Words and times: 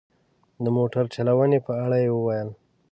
د 0.63 0.65
موټر 0.77 1.03
چلونې 1.15 1.59
په 1.65 1.71
اړه 1.83 1.97
یې 2.03 2.09
وویل. 2.13 2.49